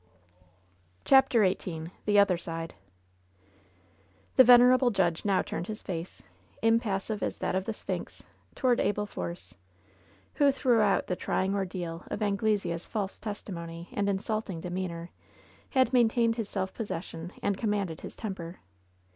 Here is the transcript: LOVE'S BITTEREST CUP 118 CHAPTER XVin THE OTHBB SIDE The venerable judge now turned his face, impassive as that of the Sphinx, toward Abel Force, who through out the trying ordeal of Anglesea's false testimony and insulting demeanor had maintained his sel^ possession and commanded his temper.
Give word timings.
LOVE'S 0.01 1.03
BITTEREST 1.03 1.05
CUP 1.05 1.33
118 1.75 1.85
CHAPTER 1.85 1.95
XVin 1.99 2.05
THE 2.05 2.15
OTHBB 2.17 2.39
SIDE 2.41 2.73
The 4.37 4.43
venerable 4.43 4.89
judge 4.89 5.23
now 5.25 5.43
turned 5.43 5.67
his 5.67 5.83
face, 5.83 6.23
impassive 6.63 7.21
as 7.21 7.37
that 7.37 7.53
of 7.53 7.65
the 7.65 7.73
Sphinx, 7.75 8.23
toward 8.55 8.79
Abel 8.79 9.05
Force, 9.05 9.57
who 10.33 10.51
through 10.51 10.81
out 10.81 11.05
the 11.05 11.15
trying 11.15 11.53
ordeal 11.53 12.01
of 12.07 12.23
Anglesea's 12.23 12.87
false 12.87 13.19
testimony 13.19 13.89
and 13.93 14.09
insulting 14.09 14.59
demeanor 14.59 15.11
had 15.69 15.93
maintained 15.93 16.33
his 16.37 16.49
sel^ 16.49 16.73
possession 16.73 17.31
and 17.43 17.59
commanded 17.59 18.01
his 18.01 18.15
temper. 18.15 18.57